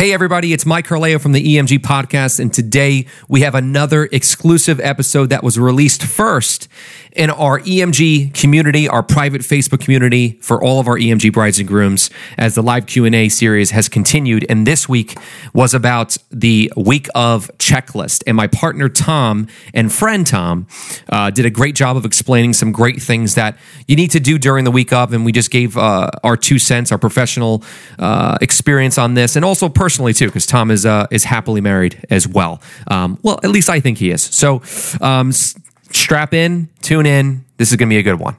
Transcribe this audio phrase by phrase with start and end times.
[0.00, 4.80] Hey, everybody, it's Mike Carleo from the EMG podcast, and today we have another exclusive
[4.80, 6.68] episode that was released first
[7.12, 11.66] in our EMG community, our private Facebook community for all of our EMG brides and
[11.66, 12.08] grooms
[12.38, 14.46] as the live Q&A series has continued.
[14.48, 15.18] And this week
[15.52, 18.22] was about the week of checklist.
[18.26, 20.66] And my partner Tom and friend Tom
[21.08, 24.38] uh, did a great job of explaining some great things that you need to do
[24.38, 25.12] during the week of.
[25.12, 27.62] And we just gave uh, our two cents, our professional
[27.98, 32.00] uh, experience on this, and also personally too, because Tom is uh, is happily married
[32.10, 32.62] as well.
[32.86, 34.22] Um, well, at least I think he is.
[34.22, 34.62] So
[35.00, 37.44] um, strap in, tune in.
[37.56, 38.36] This is going to be a good one.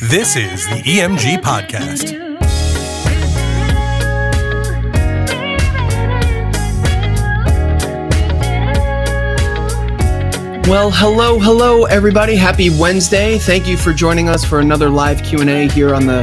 [0.00, 2.29] This is the EMG Podcast.
[10.70, 12.36] Well, hello, hello, everybody.
[12.36, 13.38] Happy Wednesday.
[13.40, 16.20] Thank you for joining us for another live Q&A here on the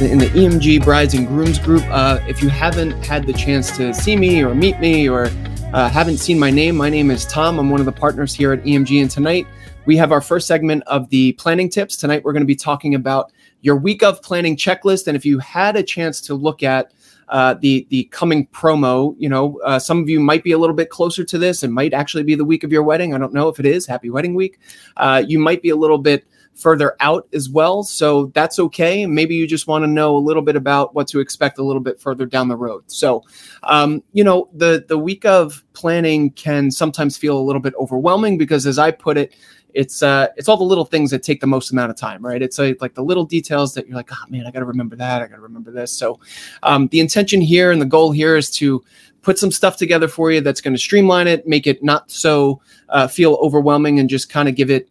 [0.00, 1.84] in the EMG Brides and Grooms group.
[1.86, 5.26] Uh, if you haven't had the chance to see me or meet me or
[5.72, 7.60] uh, haven't seen my name, my name is Tom.
[7.60, 9.00] I'm one of the partners here at EMG.
[9.00, 9.46] And tonight
[9.86, 11.96] we have our first segment of the planning tips.
[11.96, 13.30] Tonight we're going to be talking about
[13.60, 15.06] your week of planning checklist.
[15.06, 16.90] And if you had a chance to look at
[17.28, 19.14] uh, the the coming promo.
[19.18, 21.62] You know, uh, some of you might be a little bit closer to this.
[21.62, 23.14] It might actually be the week of your wedding.
[23.14, 23.86] I don't know if it is.
[23.86, 24.58] Happy wedding week.
[24.96, 27.82] Uh, you might be a little bit further out as well.
[27.82, 29.06] So that's okay.
[29.06, 31.82] Maybe you just want to know a little bit about what to expect a little
[31.82, 32.84] bit further down the road.
[32.86, 33.24] So,
[33.64, 38.38] um, you know, the the week of planning can sometimes feel a little bit overwhelming
[38.38, 39.34] because, as I put it,
[39.74, 42.40] it's uh, it's all the little things that take the most amount of time, right?
[42.40, 44.96] It's uh, like the little details that you're like, oh man, I got to remember
[44.96, 45.92] that, I got to remember this.
[45.92, 46.20] So,
[46.62, 48.82] um, the intention here and the goal here is to
[49.22, 52.60] put some stuff together for you that's going to streamline it, make it not so
[52.90, 54.88] uh, feel overwhelming, and just kind of give it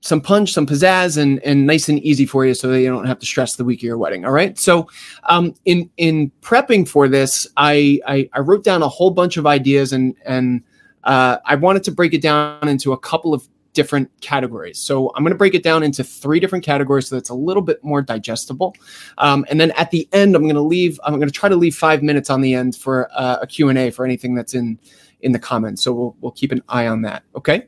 [0.00, 3.06] some punch, some pizzazz, and and nice and easy for you, so that you don't
[3.06, 4.24] have to stress the week of your wedding.
[4.24, 4.58] All right.
[4.58, 4.88] So,
[5.24, 9.46] um, in in prepping for this, I, I I, wrote down a whole bunch of
[9.46, 10.62] ideas, and and
[11.04, 14.78] uh, I wanted to break it down into a couple of different categories.
[14.78, 17.62] So I'm going to break it down into three different categories, so that's a little
[17.62, 18.74] bit more digestible.
[19.18, 20.98] Um, and then at the end, I'm going to leave.
[21.04, 23.68] I'm going to try to leave five minutes on the end for uh, a Q
[23.68, 24.78] and A for anything that's in
[25.20, 25.82] in the comments.
[25.82, 27.22] So we'll we'll keep an eye on that.
[27.34, 27.66] Okay.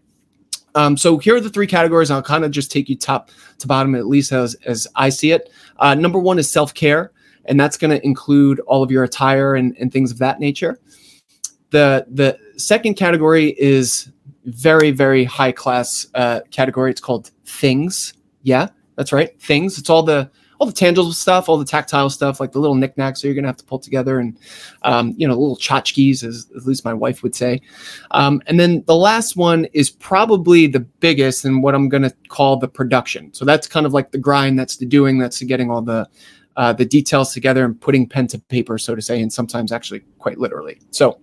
[0.74, 2.10] Um, so here are the three categories.
[2.10, 5.32] I'll kind of just take you top to bottom, at least as, as I see
[5.32, 5.50] it.
[5.78, 7.12] Uh, number one is self care,
[7.44, 10.78] and that's going to include all of your attire and, and things of that nature.
[11.70, 14.10] The the second category is
[14.44, 16.91] very very high class uh, category.
[16.91, 18.14] It's called things.
[18.42, 19.78] Yeah, that's right, things.
[19.78, 20.30] It's all the
[20.62, 23.48] all the tangible stuff, all the tactile stuff, like the little knickknacks that you're to
[23.48, 24.38] have to pull together, and
[24.82, 27.60] um, you know, little tchotchkes, as at least my wife would say.
[28.12, 32.58] Um, and then the last one is probably the biggest, and what I'm to call
[32.58, 33.34] the production.
[33.34, 36.08] So that's kind of like the grind, that's the doing, that's the getting all the
[36.56, 40.04] uh, the details together and putting pen to paper, so to say, and sometimes actually
[40.20, 40.78] quite literally.
[40.91, 41.20] So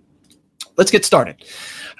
[0.80, 1.44] let's get started.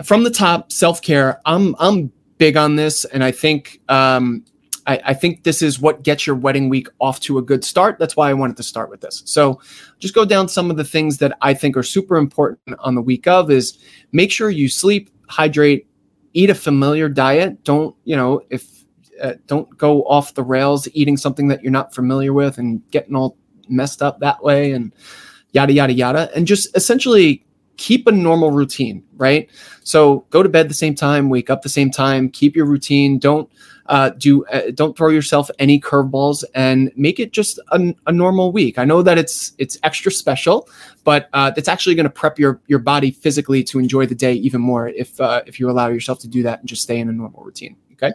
[0.03, 1.41] From the top, self care.
[1.45, 4.43] I'm I'm big on this, and I think um,
[4.87, 7.99] I, I, think this is what gets your wedding week off to a good start.
[7.99, 9.23] That's why I wanted to start with this.
[9.27, 9.61] So
[9.99, 13.03] just go down some of the things that I think are super important on the
[13.03, 13.79] week of is
[14.13, 15.87] make sure you sleep, hydrate,
[16.33, 17.63] eat a familiar diet.
[17.63, 18.67] Don't, you know, if
[19.23, 23.15] uh, don't go off the rails eating something that you're not familiar with and getting
[23.15, 23.37] all
[23.69, 24.95] messed up that way and
[25.53, 26.31] yada, yada, yada.
[26.35, 27.45] And just essentially
[27.81, 29.49] keep a normal routine, right?
[29.85, 33.19] So go to bed the same time, wake up the same time, keep your routine.
[33.19, 33.51] Don't
[33.87, 38.53] uh, do uh, don't throw yourself any curveballs and make it just a, a, normal
[38.53, 38.79] week.
[38.79, 40.69] I know that it's it's extra special,
[41.05, 44.35] but uh, it's actually going to prep your your body physically to enjoy the day
[44.35, 47.09] even more if uh, if you allow yourself to do that and just stay in
[47.09, 47.77] a normal routine.
[47.95, 48.13] Okay.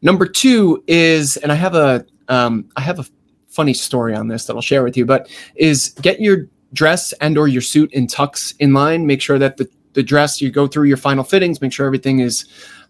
[0.00, 3.04] Number two is, and I have a um, I have a
[3.48, 7.36] funny story on this that I'll share with you, but is get your dress and
[7.36, 9.06] or your suit in tux in line.
[9.06, 11.60] Make sure that the the dress you go through your final fittings.
[11.60, 12.44] Make sure everything is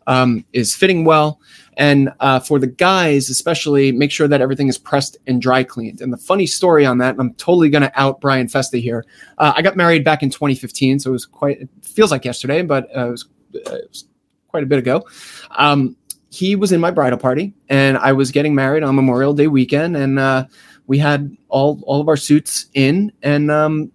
[0.06, 1.40] um, is fitting well.
[1.78, 6.00] And uh, for the guys, especially, make sure that everything is pressed and dry cleaned.
[6.00, 9.04] And the funny story on that, I'm totally going to out Brian Festa here.
[9.38, 12.62] Uh, I got married back in 2015, so it was quite, it feels like yesterday,
[12.62, 14.08] but uh, it, was, uh, it, was,
[14.48, 15.06] quite a bit ago.
[15.50, 15.96] Um,
[16.30, 19.96] he was in my bridal party, and I was getting married on Memorial Day weekend,
[19.96, 20.46] and uh,
[20.86, 23.92] we had all all of our suits in, and um,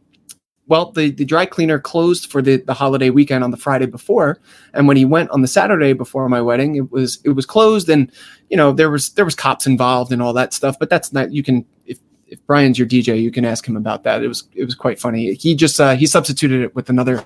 [0.72, 4.40] well, the, the dry cleaner closed for the, the holiday weekend on the Friday before.
[4.74, 7.90] And when he went on the Saturday before my wedding, it was it was closed
[7.90, 8.10] and
[8.50, 10.80] you know, there was there was cops involved and all that stuff.
[10.80, 14.04] But that's not you can if if Brian's your DJ, you can ask him about
[14.04, 14.24] that.
[14.24, 15.34] It was it was quite funny.
[15.34, 17.22] He just uh, he substituted it with another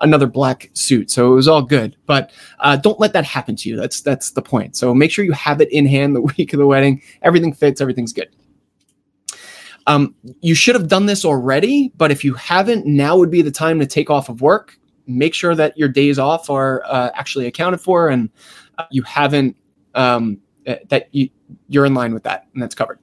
[0.00, 1.96] another black suit, so it was all good.
[2.04, 2.30] But
[2.60, 3.76] uh, don't let that happen to you.
[3.76, 4.76] That's that's the point.
[4.76, 7.00] So make sure you have it in hand the week of the wedding.
[7.22, 7.80] Everything fits.
[7.80, 8.28] Everything's good.
[9.86, 13.50] Um, you should have done this already, but if you haven't, now would be the
[13.50, 14.78] time to take off of work.
[15.06, 18.30] Make sure that your days off are uh, actually accounted for, and
[18.78, 19.56] uh, you haven't
[19.94, 21.28] um, uh, that you
[21.68, 23.00] you're in line with that, and that's covered.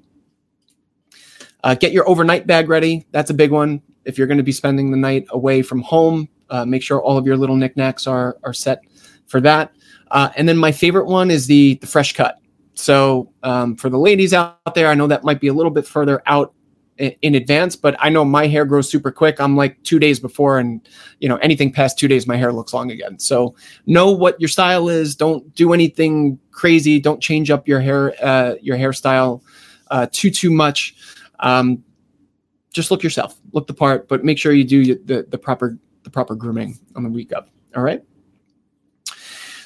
[1.63, 3.05] Uh, get your overnight bag ready.
[3.11, 3.81] That's a big one.
[4.05, 7.17] If you're going to be spending the night away from home, uh, make sure all
[7.17, 8.79] of your little knickknacks are are set
[9.27, 9.73] for that.
[10.11, 12.39] Uh, and then my favorite one is the the fresh cut.
[12.75, 15.85] So um, for the ladies out there, I know that might be a little bit
[15.85, 16.53] further out
[16.99, 19.39] in advance, but I know my hair grows super quick.
[19.39, 20.87] I'm like two days before, and
[21.19, 23.19] you know anything past two days, my hair looks long again.
[23.19, 23.55] So
[23.85, 25.15] know what your style is.
[25.15, 26.99] Don't do anything crazy.
[26.99, 29.41] Don't change up your hair, uh, your hairstyle
[29.89, 30.95] uh, too too much.
[31.39, 31.83] Um,
[32.73, 36.09] just look yourself, look the part, but make sure you do the the proper the
[36.09, 37.49] proper grooming on the week up.
[37.75, 38.03] All right.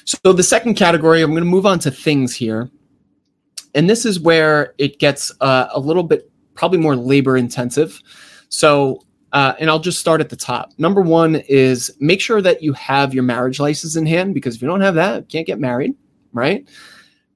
[0.04, 2.70] So the second category, I'm going to move on to things here,
[3.74, 8.00] and this is where it gets uh, a little bit probably more labor intensive.
[8.48, 10.70] So, uh, and I'll just start at the top.
[10.78, 14.62] Number one is make sure that you have your marriage license in hand because if
[14.62, 15.94] you don't have that, you can't get married,
[16.32, 16.66] right?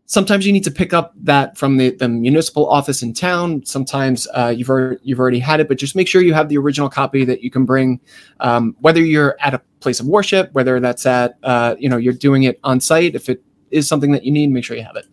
[0.06, 3.62] Sometimes you need to pick up that from the, the municipal office in town.
[3.66, 6.56] Sometimes uh, you've already, you've already had it, but just make sure you have the
[6.56, 8.00] original copy that you can bring,
[8.40, 12.14] um, whether you're at a place of worship, whether that's at uh, you know you're
[12.14, 13.14] doing it on site.
[13.14, 15.04] If it is something that you need, make sure you have it.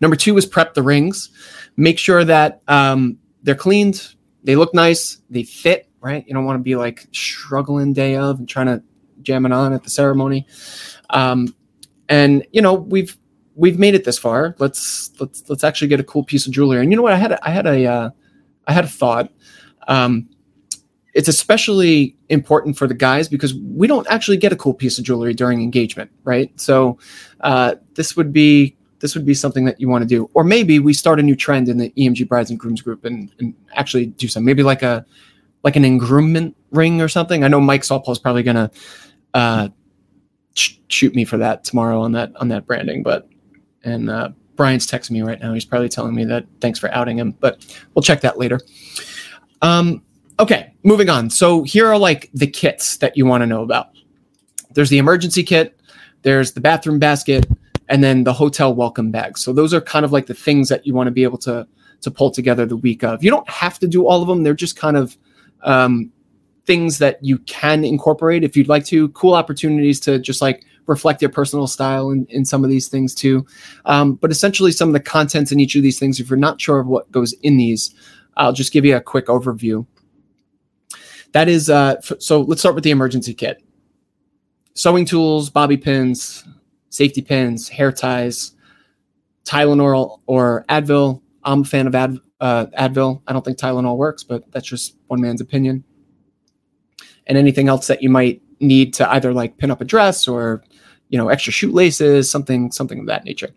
[0.00, 1.28] Number two is prep the rings
[1.76, 4.14] make sure that um, they're cleaned,
[4.44, 6.24] they look nice, they fit, right?
[6.26, 8.82] You don't want to be like struggling day of and trying to
[9.22, 10.46] jam it on at the ceremony.
[11.10, 11.54] Um,
[12.08, 13.16] and you know, we've
[13.54, 14.54] we've made it this far.
[14.58, 16.80] Let's let's let's actually get a cool piece of jewelry.
[16.80, 17.12] And you know what?
[17.12, 18.10] I had a, I had a uh,
[18.66, 19.32] I had a thought.
[19.88, 20.28] Um,
[21.14, 25.04] it's especially important for the guys because we don't actually get a cool piece of
[25.04, 26.52] jewelry during engagement, right?
[26.60, 26.98] So
[27.40, 30.30] uh, this would be this would be something that you want to do.
[30.34, 33.30] Or maybe we start a new trend in the EMG brides and grooms group and,
[33.38, 35.04] and actually do some maybe like a
[35.62, 37.44] like an engroomment ring or something.
[37.44, 38.70] I know Mike Saltpaul is probably gonna
[39.34, 39.68] uh,
[40.54, 43.28] sh- shoot me for that tomorrow on that on that branding, but
[43.84, 45.52] and uh, Brian's texting me right now.
[45.52, 48.60] He's probably telling me that thanks for outing him, but we'll check that later.
[49.62, 50.02] Um,
[50.38, 51.30] okay, moving on.
[51.30, 53.90] So here are like the kits that you want to know about.
[54.72, 55.80] There's the emergency kit.
[56.22, 57.46] There's the bathroom basket
[57.88, 59.38] and then the hotel welcome bag.
[59.38, 61.66] So those are kind of like the things that you want to be able to
[62.02, 63.24] to pull together the week of.
[63.24, 64.42] You don't have to do all of them.
[64.42, 65.16] They're just kind of
[65.62, 66.12] um,
[66.66, 69.08] things that you can incorporate if you'd like to.
[69.10, 73.14] Cool opportunities to just like reflect your personal style in, in some of these things
[73.14, 73.46] too.
[73.86, 76.60] Um, but essentially, some of the contents in each of these things, if you're not
[76.60, 77.94] sure of what goes in these,
[78.36, 79.86] I'll just give you a quick overview.
[81.32, 83.62] That is, uh, f- so let's start with the emergency kit.
[84.74, 86.44] Sewing tools, bobby pins,
[86.96, 88.52] safety pins, hair ties,
[89.44, 91.22] Tylenol or Advil.
[91.44, 93.22] I'm a fan of Ad, uh, Advil.
[93.26, 95.84] I don't think Tylenol works, but that's just one man's opinion.
[97.26, 100.64] And anything else that you might need to either like pin up a dress or,
[101.08, 103.50] you know, extra shoelaces, something, something of that nature.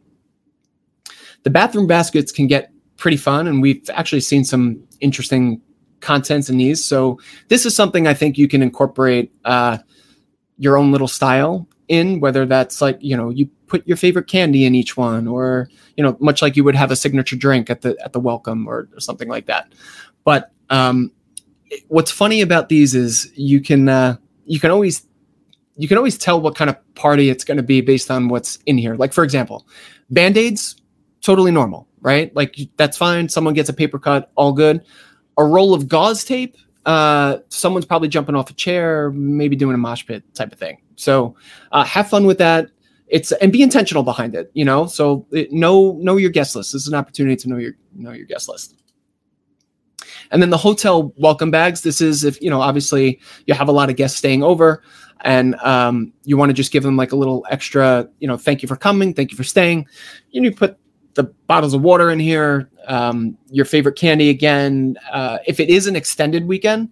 [1.43, 5.61] The bathroom baskets can get pretty fun, and we've actually seen some interesting
[6.01, 6.83] contents in these.
[6.83, 9.77] So this is something I think you can incorporate uh,
[10.57, 14.65] your own little style in, whether that's like, you know, you put your favorite candy
[14.65, 17.81] in each one or, you know, much like you would have a signature drink at
[17.81, 19.73] the at the welcome or, or something like that.
[20.23, 21.11] But um,
[21.87, 25.05] what's funny about these is you can uh, you can always
[25.75, 28.57] you can always tell what kind of party it's going to be based on what's
[28.65, 28.95] in here.
[28.95, 29.67] Like for example,
[30.09, 30.75] band-aids
[31.21, 32.33] totally normal, right?
[32.35, 33.29] Like that's fine.
[33.29, 34.85] Someone gets a paper cut, all good.
[35.37, 39.77] A roll of gauze tape, uh, someone's probably jumping off a chair, maybe doing a
[39.77, 40.79] mosh pit type of thing.
[40.99, 41.35] So
[41.71, 42.69] uh, have fun with that.
[43.07, 44.51] It's and be intentional behind it.
[44.53, 46.73] You know, so it, know know your guest list.
[46.73, 48.75] This is an opportunity to know your know your guest list.
[50.31, 51.81] And then the hotel welcome bags.
[51.81, 54.83] This is if you know, obviously you have a lot of guests staying over,
[55.21, 58.07] and um, you want to just give them like a little extra.
[58.19, 59.87] You know, thank you for coming, thank you for staying.
[60.29, 60.77] You need to put
[61.15, 64.97] the bottles of water in here, um, your favorite candy again.
[65.11, 66.91] Uh, if it is an extended weekend,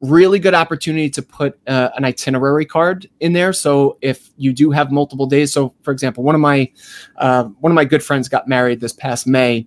[0.00, 3.52] really good opportunity to put uh, an itinerary card in there.
[3.52, 6.70] So if you do have multiple days, so for example, one of my
[7.16, 9.66] uh, one of my good friends got married this past May.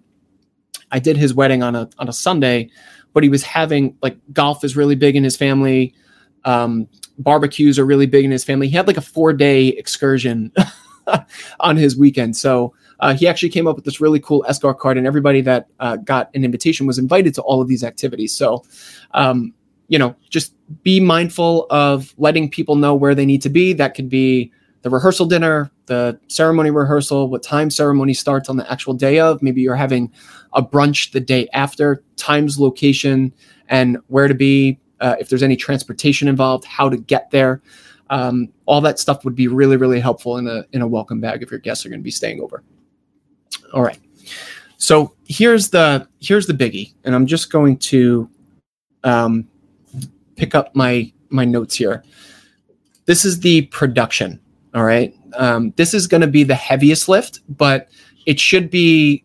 [0.91, 2.69] I did his wedding on a on a Sunday,
[3.13, 5.93] but he was having like golf is really big in his family.
[6.46, 8.67] Um, barbecues are really big in his family.
[8.67, 10.53] He had like a four day excursion
[11.60, 12.38] on his weekend.
[12.38, 15.67] So uh, he actually came up with this really cool escort card, and everybody that
[15.79, 18.34] uh, got an invitation was invited to all of these activities.
[18.34, 18.63] So,
[19.12, 19.53] um,
[19.88, 20.53] you know, just
[20.84, 23.74] be mindful of letting people know where they need to be.
[23.74, 24.51] That could be
[24.82, 29.41] the rehearsal dinner, the ceremony rehearsal, what time ceremony starts on the actual day of.
[29.41, 30.12] Maybe you're having
[30.53, 33.34] a brunch the day after, times, location,
[33.70, 34.79] and where to be.
[35.00, 37.62] Uh, if there's any transportation involved, how to get there.
[38.10, 41.44] Um, all that stuff would be really, really helpful in a in a welcome bag
[41.44, 42.63] if your guests are going to be staying over.
[43.74, 44.00] All right.
[44.77, 48.29] So here's the here's the biggie, and I'm just going to
[49.03, 49.48] um,
[50.38, 52.03] pick up my my notes here.
[53.06, 54.39] This is the production.
[54.74, 55.13] All right.
[55.34, 57.89] Um, this is going to be the heaviest lift, but
[58.25, 59.24] it should be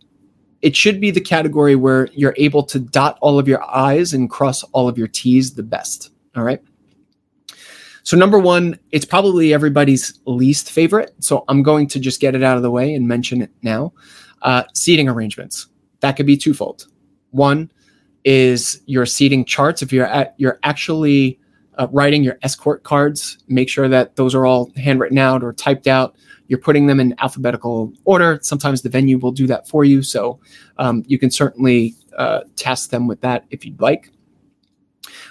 [0.63, 4.31] it should be the category where you're able to dot all of your I's and
[4.31, 6.11] cross all of your T's the best.
[6.37, 6.63] All right.
[8.05, 11.15] So, number one, it's probably everybody's least favorite.
[11.21, 13.93] So, I'm going to just get it out of the way and mention it now.
[14.43, 15.69] Uh, seating arrangements.
[16.01, 16.87] That could be twofold.
[17.31, 17.71] One
[18.25, 19.83] is your seating charts.
[19.83, 21.39] If you're at, you're actually
[21.79, 25.87] uh, writing your escort cards, make sure that those are all handwritten out or typed
[25.87, 26.15] out.
[26.49, 28.39] You're putting them in alphabetical order.
[28.43, 30.03] Sometimes the venue will do that for you.
[30.03, 30.39] So
[30.79, 32.41] um, you can certainly uh,
[32.91, 34.11] them with that if you'd like.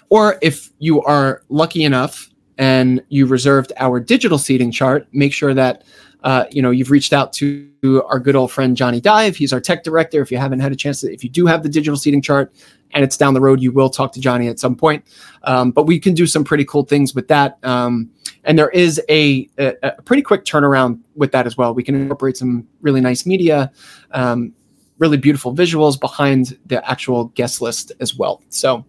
[0.10, 5.54] Or if you are lucky enough and you reserved our digital seating chart, make sure
[5.54, 5.84] that
[6.24, 9.36] uh, you know you've reached out to our good old friend Johnny Dive.
[9.36, 10.22] He's our tech director.
[10.22, 12.54] If you haven't had a chance to, if you do have the digital seating chart
[12.94, 15.06] and it's down the road, you will talk to Johnny at some point.
[15.44, 17.58] Um, but we can do some pretty cool things with that.
[17.64, 18.10] Um,
[18.44, 21.74] and there is a, a, a, pretty quick turnaround with that as well.
[21.74, 23.72] We can incorporate some really nice media,
[24.12, 24.54] um,
[24.98, 28.44] really beautiful visuals behind the actual guest list as well.
[28.50, 28.86] So.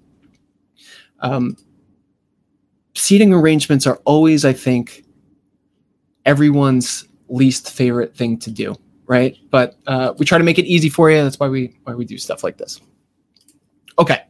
[1.21, 1.57] Um,
[2.95, 5.05] seating arrangements are always, I think,
[6.25, 8.75] everyone's least favorite thing to do,
[9.07, 9.37] right?
[9.51, 11.23] But uh, we try to make it easy for you.
[11.23, 12.81] That's why we why we do stuff like this.
[13.99, 14.23] Okay.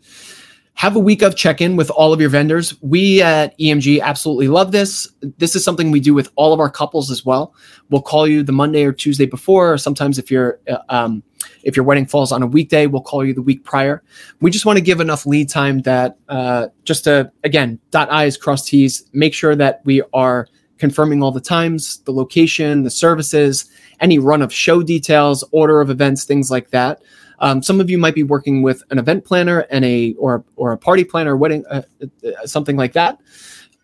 [0.74, 2.80] Have a week of check in with all of your vendors.
[2.82, 5.06] We at EMG absolutely love this.
[5.38, 7.54] This is something we do with all of our couples as well.
[7.90, 11.22] We'll call you the Monday or Tuesday before, or sometimes if your uh, um,
[11.62, 14.02] if your wedding falls on a weekday, we'll call you the week prior.
[14.40, 18.36] We just want to give enough lead time that uh, just to again dot i's
[18.36, 23.70] cross t's, make sure that we are confirming all the times, the location, the services,
[24.00, 27.00] any run of show details, order of events, things like that.
[27.42, 30.72] Um, some of you might be working with an event planner and a or or
[30.72, 33.18] a party planner, wedding, uh, uh, something like that.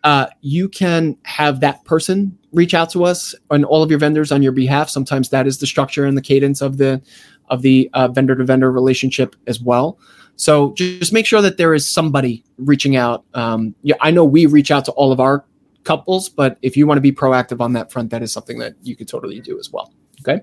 [0.03, 4.31] Uh, you can have that person reach out to us and all of your vendors
[4.31, 4.89] on your behalf.
[4.89, 7.01] Sometimes that is the structure and the cadence of the
[7.49, 9.99] of the vendor to vendor relationship as well.
[10.37, 13.25] So just make sure that there is somebody reaching out.
[13.33, 15.43] Um, yeah, I know we reach out to all of our
[15.83, 18.75] couples, but if you want to be proactive on that front, that is something that
[18.81, 19.93] you could totally do as well.
[20.21, 20.41] Okay.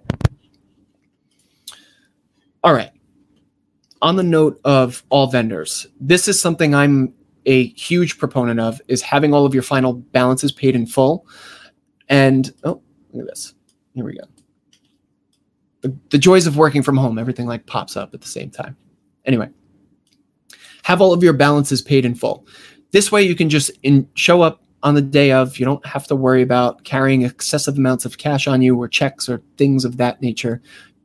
[2.62, 2.90] All right.
[4.03, 7.15] On the note of all vendors, this is something I'm
[7.47, 11.26] a huge proponent of is having all of your final balances paid in full.
[12.09, 13.55] And oh, look at this.
[13.95, 14.25] Here we go.
[15.81, 18.76] The, the joys of working from home, everything like pops up at the same time.
[19.25, 19.49] Anyway,
[20.83, 22.47] have all of your balances paid in full.
[22.91, 25.59] This way you can just in, show up on the day of.
[25.59, 29.29] You don't have to worry about carrying excessive amounts of cash on you or checks
[29.29, 30.61] or things of that nature.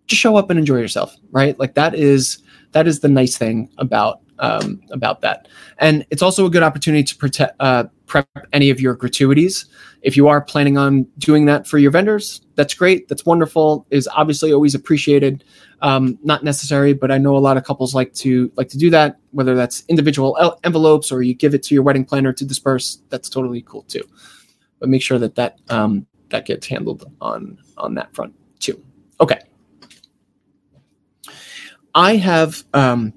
[0.07, 1.57] Just show up and enjoy yourself, right?
[1.59, 2.39] Like that is
[2.71, 5.47] that is the nice thing about um, about that.
[5.77, 9.67] And it's also a good opportunity to uh, prep any of your gratuities.
[10.01, 13.07] If you are planning on doing that for your vendors, that's great.
[13.07, 13.85] That's wonderful.
[13.91, 15.43] Is obviously always appreciated.
[15.81, 18.89] Um, not necessary, but I know a lot of couples like to like to do
[18.89, 19.17] that.
[19.31, 23.01] Whether that's individual el- envelopes or you give it to your wedding planner to disperse,
[23.09, 24.03] that's totally cool too.
[24.79, 28.83] But make sure that that um, that gets handled on on that front too.
[29.19, 29.39] Okay.
[31.93, 33.13] I have um,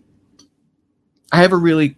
[1.32, 1.96] I have a really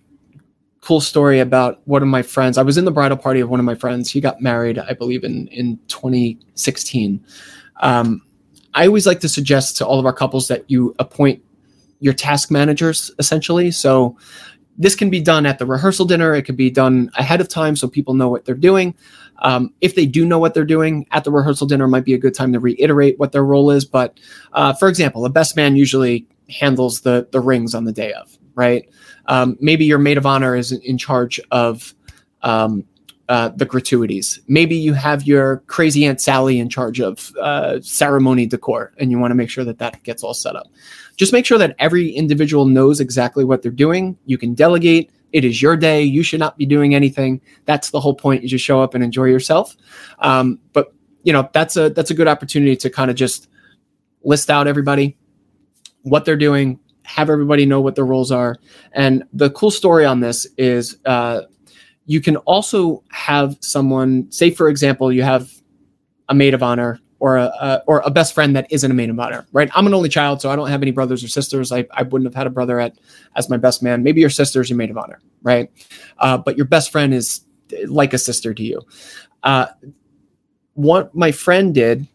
[0.81, 2.59] cool story about one of my friends.
[2.59, 4.11] I was in the bridal party of one of my friends.
[4.11, 7.25] He got married, I believe, in in 2016.
[7.81, 8.23] Um,
[8.75, 11.43] I always like to suggest to all of our couples that you appoint
[12.01, 13.71] your task managers essentially.
[13.71, 14.17] So
[14.79, 16.35] this can be done at the rehearsal dinner.
[16.35, 18.95] It could be done ahead of time so people know what they're doing.
[19.39, 22.19] Um, if they do know what they're doing at the rehearsal dinner, might be a
[22.19, 23.85] good time to reiterate what their role is.
[23.87, 24.21] But
[24.53, 28.37] uh, for example, a best man usually handles the the rings on the day of,
[28.55, 28.89] right?
[29.27, 31.95] Um, maybe your maid of honor is in charge of
[32.43, 32.85] um,
[33.29, 34.41] uh, the gratuities.
[34.47, 39.19] Maybe you have your crazy Aunt Sally in charge of uh, ceremony decor, and you
[39.19, 40.69] want to make sure that that gets all set up.
[41.17, 44.17] Just make sure that every individual knows exactly what they're doing.
[44.27, 45.11] You can delegate.
[45.33, 46.03] It is your day.
[46.03, 47.41] You should not be doing anything.
[47.65, 48.43] That's the whole point.
[48.43, 49.77] You just show up and enjoy yourself.
[50.21, 50.93] Um, but
[51.25, 53.49] you know that's a that's a good opportunity to kind of just
[54.23, 55.17] list out everybody,
[56.07, 58.57] what they're doing, have everybody know what their roles are.
[58.93, 61.43] And the cool story on this is uh,
[62.07, 65.51] you can also have someone, say, for example, you have
[66.29, 69.19] a maid of honor or a, or a best friend that isn't a maid of
[69.19, 69.69] honor, right?
[69.75, 71.73] I'm an only child, so I don't have any brothers or sisters.
[71.73, 72.99] I, I wouldn't have had a brother at
[73.35, 74.03] as my best man.
[74.03, 75.71] Maybe your sister's your maid of honor, right?
[76.19, 77.41] Uh, but your best friend is
[77.87, 78.83] like a sister to you.
[79.43, 79.67] Uh,
[80.75, 82.07] what my friend did,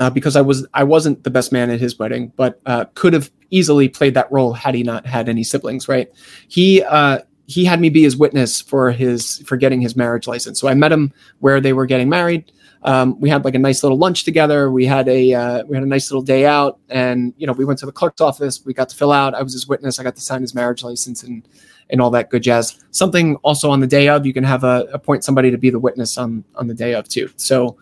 [0.00, 3.12] uh, because I was I wasn't the best man at his wedding, but uh, could
[3.12, 6.10] have easily played that role had he not had any siblings, right?
[6.48, 10.60] He uh, he had me be his witness for his for getting his marriage license.
[10.60, 12.52] So I met him where they were getting married.
[12.82, 14.70] Um, we had like a nice little lunch together.
[14.70, 17.64] We had a uh, we had a nice little day out, and you know we
[17.64, 18.64] went to the clerk's office.
[18.64, 19.34] We got to fill out.
[19.34, 19.98] I was his witness.
[19.98, 21.46] I got to sign his marriage license and
[21.90, 22.78] and all that good jazz.
[22.90, 25.78] Something also on the day of, you can have a appoint somebody to be the
[25.78, 27.30] witness on on the day of too.
[27.36, 27.78] So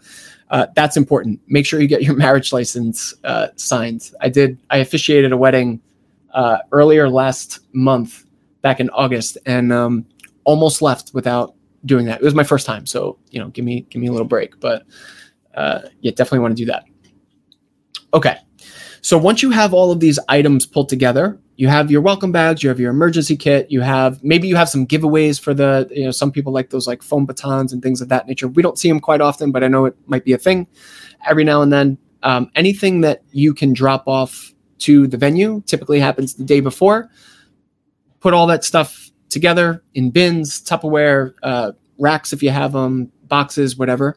[0.50, 1.40] uh, that's important.
[1.48, 4.10] Make sure you get your marriage license uh, signed.
[4.20, 4.58] I did.
[4.70, 5.80] I officiated a wedding
[6.34, 8.24] uh, earlier last month,
[8.62, 10.06] back in August, and um,
[10.44, 12.20] almost left without doing that.
[12.20, 14.58] It was my first time, so you know, give me give me a little break.
[14.60, 14.84] But
[15.54, 16.84] uh, yeah, definitely want to do that.
[18.14, 18.38] Okay,
[19.00, 22.62] so once you have all of these items pulled together, you have your welcome bags,
[22.62, 26.04] you have your emergency kit, you have maybe you have some giveaways for the you
[26.04, 28.46] know some people like those like foam batons and things of that nature.
[28.46, 30.66] We don't see them quite often, but I know it might be a thing
[31.26, 31.98] every now and then.
[32.22, 37.10] Um, anything that you can drop off to the venue typically happens the day before.
[38.20, 43.76] Put all that stuff together in bins, Tupperware, uh, racks if you have them, boxes,
[43.76, 44.16] whatever.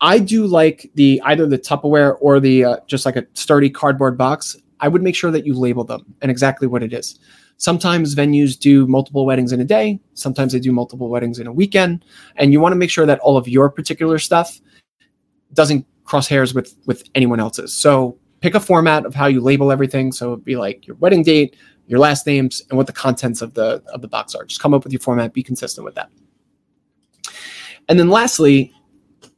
[0.00, 4.16] I do like the either the Tupperware or the uh, just like a sturdy cardboard
[4.16, 4.56] box.
[4.80, 7.18] I would make sure that you label them and exactly what it is.
[7.58, 11.52] Sometimes venues do multiple weddings in a day, sometimes they do multiple weddings in a
[11.52, 12.04] weekend,
[12.36, 14.60] and you want to make sure that all of your particular stuff
[15.54, 17.72] doesn't cross hairs with with anyone else's.
[17.72, 20.12] So pick a format of how you label everything.
[20.12, 21.56] So it'd be like your wedding date,
[21.86, 24.44] your last names, and what the contents of the of the box are.
[24.44, 26.10] Just come up with your format, be consistent with that.
[27.88, 28.72] And then lastly,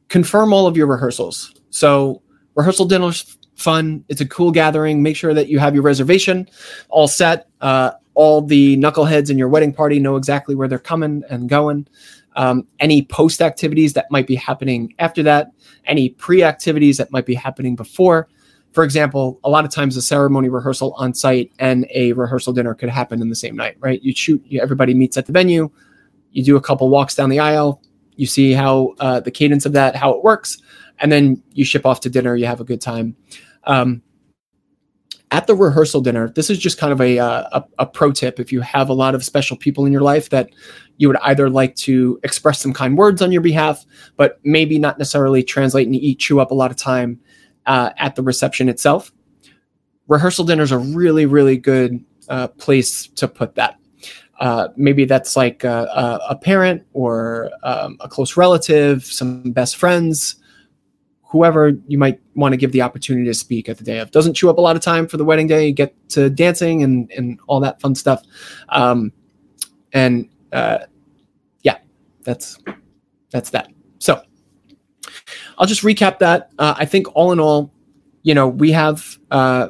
[0.09, 1.53] confirm all of your rehearsals.
[1.69, 2.21] So
[2.55, 4.03] rehearsal dinner's fun.
[4.07, 5.03] It's a cool gathering.
[5.03, 6.49] Make sure that you have your reservation
[6.89, 7.47] all set.
[7.61, 11.87] Uh, all the knuckleheads in your wedding party know exactly where they're coming and going.
[12.35, 15.51] Um, any post activities that might be happening after that,
[15.85, 18.27] any pre activities that might be happening before.
[18.71, 22.75] For example, a lot of times a ceremony rehearsal on site and a rehearsal dinner
[22.75, 24.01] could happen in the same night, right?
[24.01, 25.71] You shoot, everybody meets at the venue,
[26.31, 27.81] you do a couple walks down the aisle,
[28.15, 30.61] you see how uh, the cadence of that, how it works,
[30.99, 32.35] and then you ship off to dinner.
[32.35, 33.15] You have a good time.
[33.63, 34.01] Um,
[35.31, 38.39] at the rehearsal dinner, this is just kind of a, uh, a, a pro tip.
[38.39, 40.49] If you have a lot of special people in your life that
[40.97, 43.85] you would either like to express some kind words on your behalf,
[44.17, 47.19] but maybe not necessarily translate and eat chew up a lot of time
[47.67, 49.11] uh, at the reception itself.
[50.07, 53.77] Rehearsal dinners are really really good uh, place to put that.
[54.39, 60.37] Uh, maybe that's like a, a parent or um, a close relative, some best friends,
[61.29, 64.11] whoever you might want to give the opportunity to speak at the day of.
[64.11, 65.71] Doesn't chew up a lot of time for the wedding day.
[65.71, 68.23] get to dancing and and all that fun stuff.
[68.69, 69.11] Um,
[69.93, 70.79] and uh,
[71.61, 71.77] yeah,
[72.23, 72.57] that's
[73.29, 73.71] that's that.
[73.99, 74.21] So
[75.57, 76.51] I'll just recap that.
[76.57, 77.71] Uh, I think all in all,
[78.23, 79.69] you know, we have uh,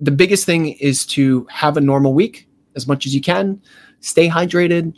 [0.00, 3.60] the biggest thing is to have a normal week as much as you can
[4.00, 4.94] stay hydrated.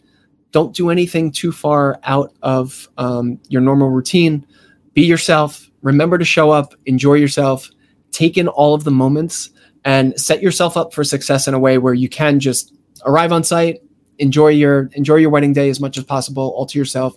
[0.51, 4.47] Don't do anything too far out of um, your normal routine.
[4.94, 5.71] Be yourself.
[5.83, 7.71] Remember to show up, enjoy yourself,
[8.11, 9.51] take in all of the moments,
[9.85, 12.75] and set yourself up for success in a way where you can just
[13.07, 13.81] arrive on site,
[14.19, 17.14] enjoy your enjoy your wedding day as much as possible, all to yourself.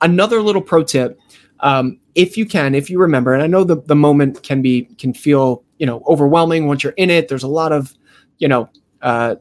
[0.00, 1.18] Another little pro tip:
[1.60, 4.84] um, if you can, if you remember, and I know the the moment can be
[4.98, 7.28] can feel you know overwhelming once you're in it.
[7.28, 7.94] There's a lot of
[8.38, 8.68] you know
[9.02, 9.36] uh,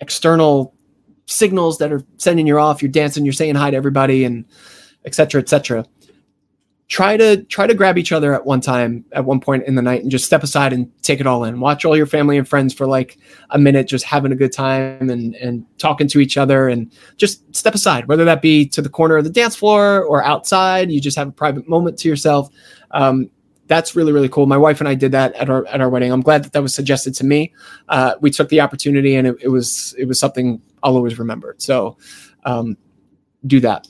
[0.00, 0.74] external
[1.26, 2.82] signals that are sending you off.
[2.82, 4.44] You're dancing, you're saying hi to everybody, and
[5.04, 5.84] et cetera, et cetera.
[6.90, 9.82] Try to try to grab each other at one time, at one point in the
[9.82, 11.60] night, and just step aside and take it all in.
[11.60, 13.16] Watch all your family and friends for like
[13.50, 17.54] a minute, just having a good time and and talking to each other, and just
[17.54, 18.08] step aside.
[18.08, 21.28] Whether that be to the corner of the dance floor or outside, you just have
[21.28, 22.50] a private moment to yourself.
[22.90, 23.30] Um,
[23.68, 24.46] that's really really cool.
[24.46, 26.10] My wife and I did that at our at our wedding.
[26.10, 27.54] I'm glad that that was suggested to me.
[27.88, 31.54] Uh, we took the opportunity, and it, it, was it was something I'll always remember.
[31.58, 31.96] So
[32.44, 32.76] um,
[33.46, 33.86] do that.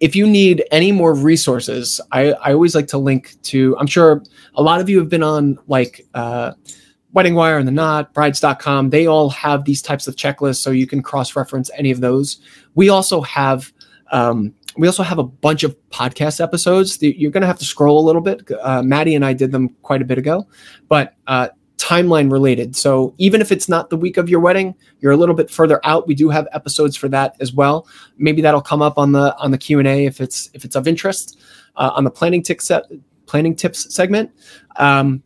[0.00, 3.76] If you need any more resources, I, I always like to link to.
[3.78, 4.22] I'm sure
[4.54, 6.52] a lot of you have been on like uh,
[7.12, 8.90] Wedding Wire and the Knot, Brides.com.
[8.90, 12.40] They all have these types of checklists, so you can cross reference any of those.
[12.74, 13.72] We also have
[14.12, 16.98] um, we also have a bunch of podcast episodes.
[17.02, 18.48] You're going to have to scroll a little bit.
[18.62, 20.46] Uh, Maddie and I did them quite a bit ago,
[20.88, 21.48] but uh,
[21.90, 22.76] timeline related.
[22.76, 25.80] So even if it's not the week of your wedding, you're a little bit further
[25.84, 26.06] out.
[26.06, 27.88] We do have episodes for that as well.
[28.16, 30.76] Maybe that'll come up on the on the Q and A if it's if it's
[30.76, 31.40] of interest
[31.76, 32.84] uh, on the planning tips set,
[33.26, 34.30] planning tips segment.
[34.76, 35.22] Um,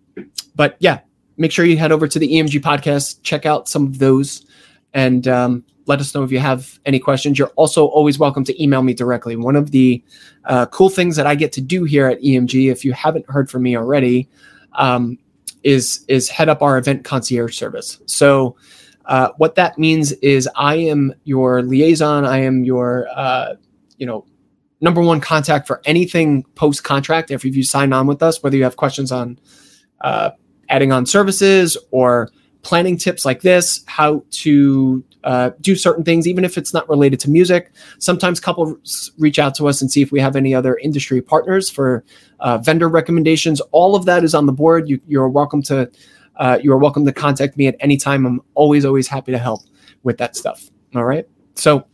[0.56, 1.00] but yeah,
[1.36, 4.46] make sure you head over to the EMG podcast, check out some of those,
[4.94, 7.38] and um, let us know if you have any questions.
[7.38, 9.36] You're also always welcome to email me directly.
[9.36, 10.02] One of the
[10.46, 13.50] uh, cool things that I get to do here at EMG, if you haven't heard
[13.50, 14.30] from me already,
[14.74, 15.18] um,
[15.64, 18.00] is is head up our event concierge service.
[18.06, 18.56] So.
[19.06, 22.24] Uh, what that means is I am your liaison.
[22.24, 23.56] I am your, uh,
[23.98, 24.24] you know,
[24.80, 27.30] number one contact for anything post contract.
[27.30, 29.38] If you sign on with us, whether you have questions on
[30.00, 30.30] uh,
[30.68, 32.30] adding on services or
[32.64, 37.20] planning tips like this, how to uh, do certain things, even if it's not related
[37.20, 37.70] to music.
[37.98, 41.70] Sometimes couples reach out to us and see if we have any other industry partners
[41.70, 42.04] for
[42.40, 43.60] uh, vendor recommendations.
[43.70, 44.88] All of that is on the board.
[44.88, 45.90] You, you're welcome to
[46.36, 48.26] uh, you are welcome to contact me at any time.
[48.26, 49.60] I'm always always happy to help
[50.02, 50.68] with that stuff.
[50.94, 51.28] All right.
[51.54, 51.86] So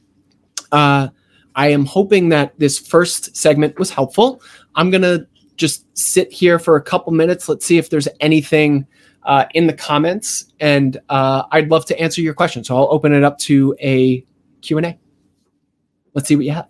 [0.73, 1.09] uh,
[1.55, 4.41] I am hoping that this first segment was helpful.
[4.77, 7.49] I'm gonna just sit here for a couple minutes.
[7.49, 8.87] Let's see if there's anything
[9.25, 12.65] uh, in the comments, and uh, I'd love to answer your question.
[12.65, 14.25] So I'll open it up to a
[14.63, 14.99] Q and A.
[16.15, 16.69] Let's see what you have.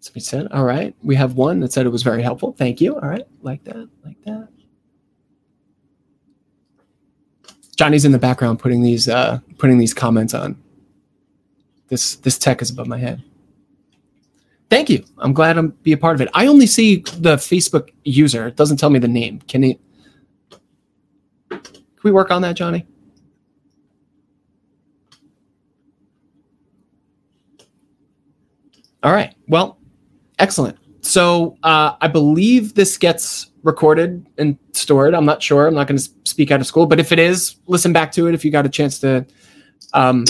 [0.00, 2.52] Somebody said, "All right, we have one that said it was very helpful.
[2.52, 2.94] Thank you.
[2.94, 4.48] All right, like that, like that."
[7.76, 10.56] Johnny's in the background putting these uh, putting these comments on.
[11.88, 13.22] This this tech is above my head.
[14.72, 15.04] Thank you.
[15.18, 16.30] I'm glad I'm be a part of it.
[16.32, 18.46] I only see the Facebook user.
[18.46, 19.40] It doesn't tell me the name.
[19.40, 19.60] Can?
[21.50, 21.60] Can
[22.02, 22.86] we work on that, Johnny?
[29.02, 29.34] All right.
[29.46, 29.78] Well,
[30.38, 30.78] excellent.
[31.02, 35.12] So uh, I believe this gets recorded and stored.
[35.12, 35.66] I'm not sure.
[35.66, 38.26] I'm not going to speak out of school, but if it is, listen back to
[38.26, 39.26] it if you got a chance to.
[39.92, 40.24] Um,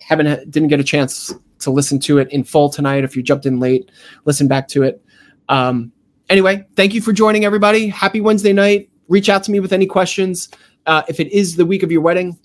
[0.00, 3.04] haven't didn't get a chance to listen to it in full tonight.
[3.04, 3.90] If you jumped in late,
[4.24, 5.02] listen back to it.
[5.48, 5.92] Um,
[6.28, 7.88] anyway, thank you for joining, everybody.
[7.88, 8.88] Happy Wednesday night.
[9.08, 10.48] Reach out to me with any questions.
[10.86, 12.38] Uh, if it is the week of your wedding,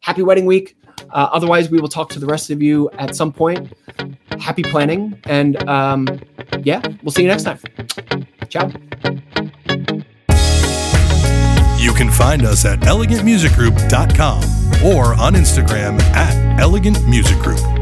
[0.00, 0.76] happy wedding week.
[1.10, 3.72] Uh, otherwise, we will talk to the rest of you at some point.
[4.40, 5.20] Happy planning.
[5.24, 6.08] And um,
[6.62, 7.58] yeah, we'll see you next time.
[8.48, 8.68] Ciao.
[11.78, 14.42] You can find us at elegantmusicgroup.com
[14.84, 17.77] or on Instagram at elegantmusicgroup.